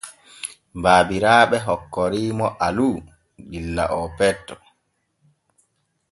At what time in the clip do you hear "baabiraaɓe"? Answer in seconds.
0.83-1.57